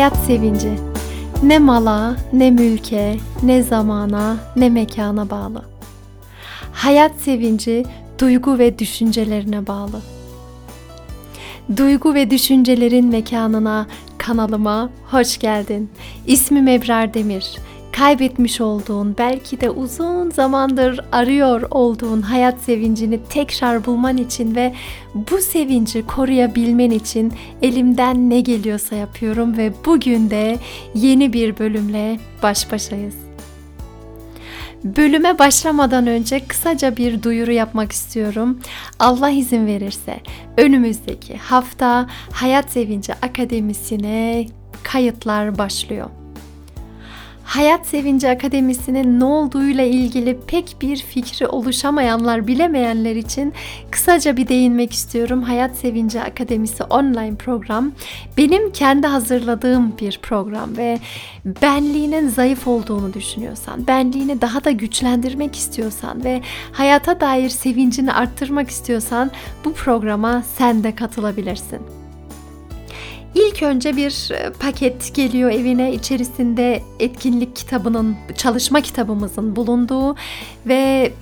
[0.00, 0.72] Hayat sevinci
[1.42, 5.64] ne mala, ne mülke, ne zamana, ne mekana bağlı.
[6.72, 7.84] Hayat sevinci
[8.20, 10.00] duygu ve düşüncelerine bağlı.
[11.76, 13.86] Duygu ve düşüncelerin mekanına,
[14.18, 15.90] kanalıma hoş geldin.
[16.26, 17.58] İsmim Ebrar Demir
[18.00, 24.74] kaybetmiş olduğun, belki de uzun zamandır arıyor olduğun hayat sevincini tekrar bulman için ve
[25.14, 27.32] bu sevinci koruyabilmen için
[27.62, 30.58] elimden ne geliyorsa yapıyorum ve bugün de
[30.94, 33.14] yeni bir bölümle baş başayız.
[34.84, 38.60] Bölüme başlamadan önce kısaca bir duyuru yapmak istiyorum.
[38.98, 40.20] Allah izin verirse
[40.56, 44.46] önümüzdeki hafta Hayat Sevinci Akademisi'ne
[44.82, 46.10] kayıtlar başlıyor.
[47.50, 53.52] Hayat Sevinci Akademisi'nin ne olduğuyla ilgili pek bir fikri oluşamayanlar, bilemeyenler için
[53.90, 55.42] kısaca bir değinmek istiyorum.
[55.42, 57.92] Hayat Sevinci Akademisi online program
[58.36, 60.98] benim kendi hazırladığım bir program ve
[61.62, 69.30] benliğinin zayıf olduğunu düşünüyorsan, benliğini daha da güçlendirmek istiyorsan ve hayata dair sevincini arttırmak istiyorsan
[69.64, 71.99] bu programa sen de katılabilirsin.
[73.34, 75.92] İlk önce bir e, paket geliyor evine.
[75.92, 80.16] içerisinde etkinlik kitabının, çalışma kitabımızın bulunduğu
[80.66, 81.12] ve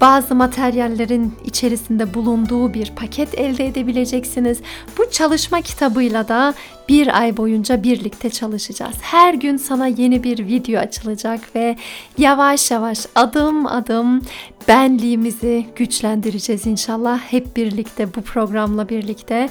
[0.00, 4.58] bazı materyallerin içerisinde bulunduğu bir paket elde edebileceksiniz.
[4.98, 6.54] Bu çalışma kitabıyla da
[6.88, 8.96] bir ay boyunca birlikte çalışacağız.
[9.00, 11.76] Her gün sana yeni bir video açılacak ve
[12.18, 14.22] yavaş yavaş adım adım
[14.68, 19.48] benliğimizi güçlendireceğiz inşallah hep birlikte bu programla birlikte.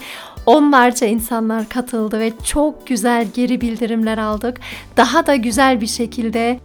[0.48, 4.59] Onlarca insanlar katıldı ve çok güzel geri bildirimler aldık.
[4.98, 6.59] Daha da güzel bir şekilde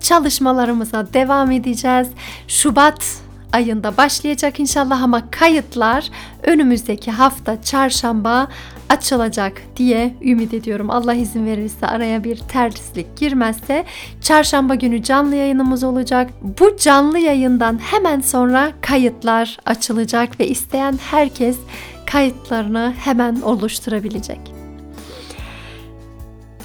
[0.00, 2.08] çalışmalarımıza devam edeceğiz.
[2.48, 3.04] Şubat
[3.52, 6.10] ayında başlayacak inşallah ama kayıtlar
[6.42, 8.48] önümüzdeki hafta çarşamba
[8.88, 10.90] açılacak diye ümit ediyorum.
[10.90, 13.84] Allah izin verirse araya bir terslik girmezse
[14.20, 16.30] çarşamba günü canlı yayınımız olacak.
[16.60, 21.58] Bu canlı yayından hemen sonra kayıtlar açılacak ve isteyen herkes
[22.06, 24.40] kayıtlarını hemen oluşturabilecek.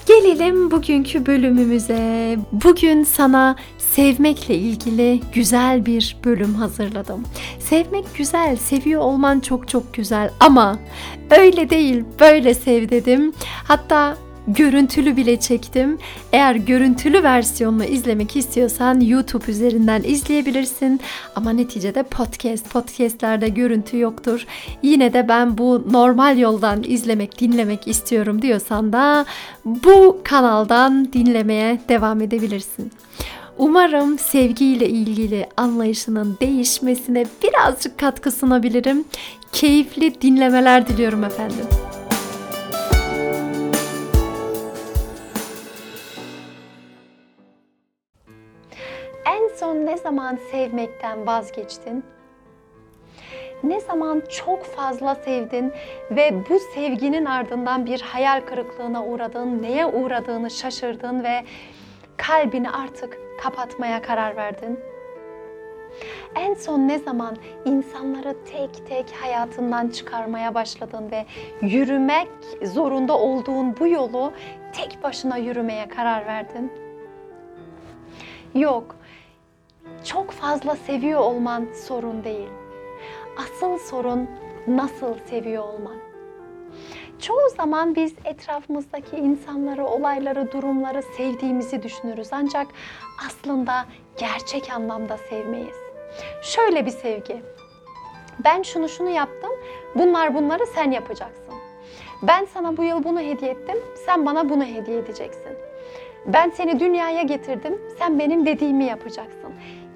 [0.06, 2.38] Gelelim bugünkü bölümümüze.
[2.52, 7.24] Bugün sana sevmekle ilgili güzel bir bölüm hazırladım.
[7.60, 10.80] Sevmek güzel, seviyor olman çok çok güzel ama
[11.30, 13.34] öyle değil, böyle sev dedim.
[13.64, 15.98] Hatta görüntülü bile çektim.
[16.34, 21.02] Eğer görüntülü versiyonunu izlemek istiyorsan YouTube üzerinden izleyebilirsin.
[21.36, 24.46] Ama neticede podcast, podcastlerde görüntü yoktur.
[24.84, 29.26] Yine de ben bu normal yoldan izlemek, dinlemek istiyorum diyorsan da
[29.66, 32.92] bu kanaldan dinlemeye devam edebilirsin.
[33.58, 39.06] Umarım sevgiyle ilgili anlayışının değişmesine birazcık katkı sunabilirim.
[39.52, 41.66] Keyifli dinlemeler diliyorum efendim.
[49.52, 52.04] En son ne zaman sevmekten vazgeçtin?
[53.64, 55.74] Ne zaman çok fazla sevdin
[56.12, 61.44] ve bu sevginin ardından bir hayal kırıklığına uğradın, neye uğradığını şaşırdın ve
[62.18, 64.80] kalbini artık kapatmaya karar verdin?
[66.36, 71.26] En son ne zaman insanları tek tek hayatından çıkarmaya başladın ve
[71.62, 72.28] yürümek
[72.64, 74.32] zorunda olduğun bu yolu
[74.74, 76.72] tek başına yürümeye karar verdin?
[78.56, 79.01] Yok,
[80.42, 82.50] fazla seviyor olman sorun değil.
[83.38, 84.30] Asıl sorun
[84.68, 85.96] nasıl seviyor olman.
[87.20, 92.28] Çoğu zaman biz etrafımızdaki insanları, olayları, durumları sevdiğimizi düşünürüz.
[92.32, 92.68] Ancak
[93.28, 93.86] aslında
[94.18, 95.78] gerçek anlamda sevmeyiz.
[96.42, 97.42] Şöyle bir sevgi.
[98.44, 99.52] Ben şunu şunu yaptım,
[99.96, 101.54] bunlar bunları sen yapacaksın.
[102.22, 105.52] Ben sana bu yıl bunu hediye ettim, sen bana bunu hediye edeceksin.
[106.26, 109.41] Ben seni dünyaya getirdim, sen benim dediğimi yapacaksın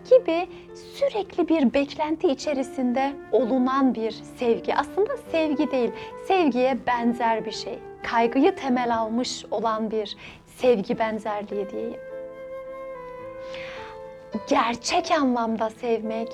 [0.10, 4.76] gibi sürekli bir beklenti içerisinde olunan bir sevgi.
[4.76, 5.92] Aslında sevgi değil,
[6.28, 7.80] sevgiye benzer bir şey.
[8.04, 10.18] Kaygıyı temel almış olan bir
[10.58, 12.00] sevgi benzerliği diyeyim.
[14.50, 16.30] Gerçek anlamda sevmek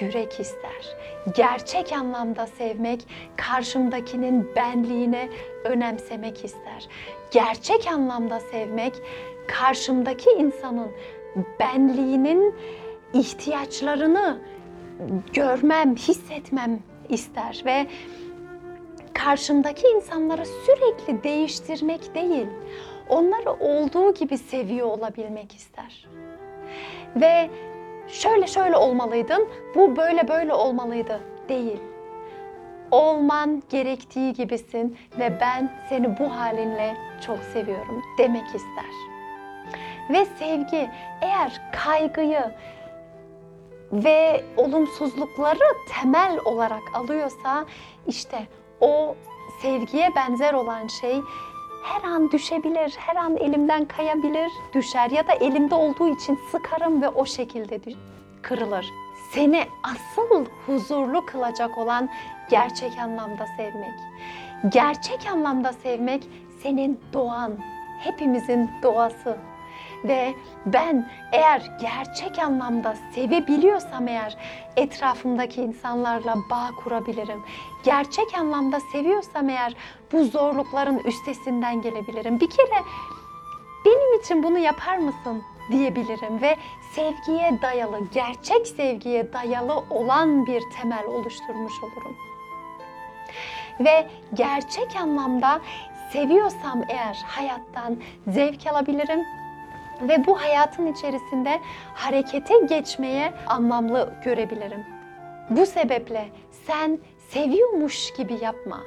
[0.00, 0.96] yürek ister.
[1.34, 3.00] Gerçek anlamda sevmek
[3.36, 5.28] karşımdakinin benliğine
[5.64, 6.88] önemsemek ister.
[7.30, 8.92] Gerçek anlamda sevmek
[9.46, 10.90] karşımdaki insanın
[11.60, 12.54] benliğinin
[13.12, 14.38] ihtiyaçlarını
[15.32, 17.86] görmem, hissetmem ister ve
[19.14, 22.46] karşımdaki insanları sürekli değiştirmek değil,
[23.08, 26.08] onları olduğu gibi seviyor olabilmek ister.
[27.16, 27.50] Ve
[28.08, 31.80] şöyle şöyle olmalıydın, bu böyle böyle olmalıydı değil.
[32.90, 38.90] olman gerektiği gibisin ve ben seni bu halinle çok seviyorum demek ister.
[40.10, 40.90] Ve sevgi
[41.22, 42.44] eğer kaygıyı
[43.92, 47.66] ve olumsuzlukları temel olarak alıyorsa
[48.06, 48.46] işte
[48.80, 49.16] o
[49.62, 51.20] sevgiye benzer olan şey
[51.84, 57.08] her an düşebilir, her an elimden kayabilir, düşer ya da elimde olduğu için sıkarım ve
[57.08, 57.80] o şekilde
[58.42, 58.86] kırılır.
[59.32, 62.08] Seni asıl huzurlu kılacak olan
[62.50, 63.94] gerçek anlamda sevmek.
[64.68, 66.28] Gerçek anlamda sevmek
[66.62, 67.52] senin doğan,
[68.00, 69.36] hepimizin doğası.
[70.04, 70.34] Ve
[70.66, 74.36] ben eğer gerçek anlamda sevebiliyorsam eğer
[74.76, 77.42] etrafımdaki insanlarla bağ kurabilirim.
[77.84, 79.74] Gerçek anlamda seviyorsam eğer
[80.12, 82.40] bu zorlukların üstesinden gelebilirim.
[82.40, 82.82] Bir kere
[83.84, 86.56] benim için bunu yapar mısın diyebilirim ve
[86.94, 92.16] sevgiye dayalı, gerçek sevgiye dayalı olan bir temel oluşturmuş olurum.
[93.80, 95.60] Ve gerçek anlamda
[96.12, 97.96] seviyorsam eğer hayattan
[98.26, 99.24] zevk alabilirim
[100.02, 101.60] ve bu hayatın içerisinde
[101.94, 104.84] harekete geçmeye anlamlı görebilirim.
[105.50, 106.28] Bu sebeple
[106.66, 106.98] sen
[107.28, 108.80] seviyormuş gibi yapma.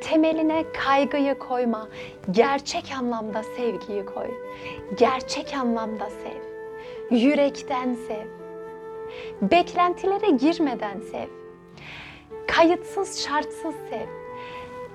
[0.00, 1.88] Temeline kaygıyı koyma.
[2.30, 4.26] Gerçek anlamda sevgiyi koy.
[4.98, 6.40] Gerçek anlamda sev.
[7.16, 8.26] Yürekten sev.
[9.50, 11.28] Beklentilere girmeden sev.
[12.46, 14.06] Kayıtsız, şartsız sev.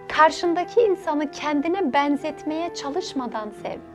[0.08, 3.95] Karşındaki insanı kendine benzetmeye çalışmadan sev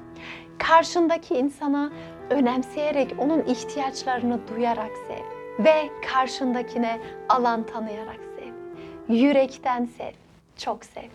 [0.60, 1.90] karşındaki insana
[2.30, 8.52] önemseyerek onun ihtiyaçlarını duyarak sev ve karşındakine alan tanıyarak sev.
[9.14, 10.12] Yürekten sev,
[10.56, 11.08] çok sev.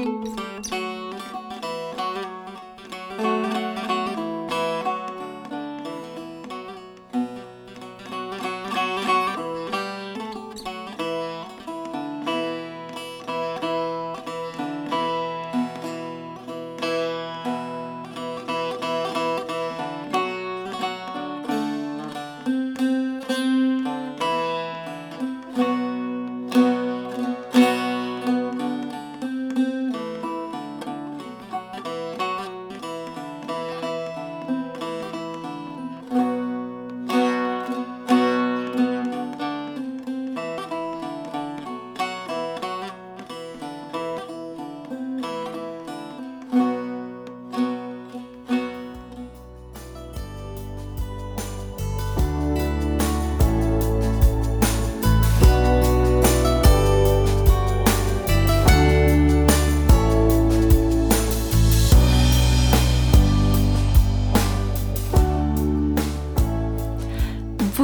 [0.00, 0.39] Bye.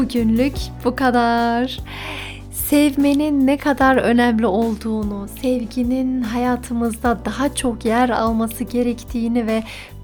[0.06, 1.78] Bugünlük bu kadar.
[2.52, 9.62] Sevmenin ne kadar önemli olduğunu, sevginin hayatımızda daha çok yer alması gerektiğini ve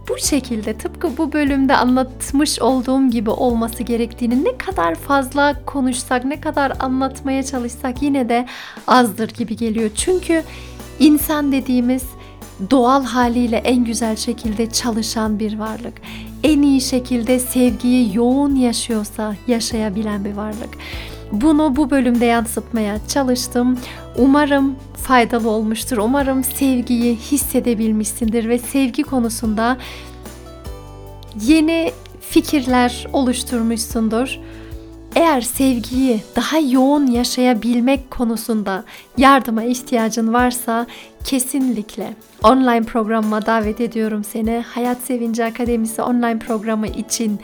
[0.08, 6.40] bu şekilde tıpkı bu bölümde anlatmış olduğum gibi olması gerektiğini ne kadar fazla konuşsak, ne
[6.40, 8.46] kadar anlatmaya çalışsak yine de
[8.86, 9.90] azdır gibi geliyor.
[9.94, 10.42] Çünkü
[10.98, 12.04] insan dediğimiz
[12.70, 15.94] doğal haliyle en güzel şekilde çalışan bir varlık.
[16.42, 20.78] En iyi şekilde sevgiyi yoğun yaşıyorsa yaşayabilen bir varlık.
[21.32, 23.78] Bunu bu bölümde yansıtmaya çalıştım.
[24.16, 25.96] Umarım faydalı olmuştur.
[25.96, 29.78] Umarım sevgiyi hissedebilmişsindir ve sevgi konusunda
[31.40, 34.38] yeni fikirler oluşturmuşsundur.
[35.16, 38.84] Eğer sevgiyi daha yoğun yaşayabilmek konusunda
[39.18, 40.86] yardıma ihtiyacın varsa
[41.24, 44.64] kesinlikle online programıma davet ediyorum seni.
[44.74, 47.40] Hayat Sevinci Akademisi online programı için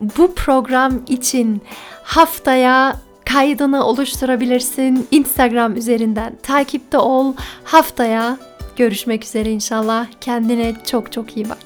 [0.00, 1.62] bu program için
[2.02, 5.06] haftaya kaydını oluşturabilirsin.
[5.10, 7.34] Instagram üzerinden takipte ol.
[7.64, 8.36] Haftaya
[8.76, 10.06] görüşmek üzere inşallah.
[10.20, 11.62] Kendine çok çok iyi bak.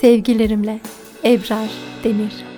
[0.00, 0.80] Sevgilerimle
[1.24, 1.70] Ebrar
[2.04, 2.49] Demir.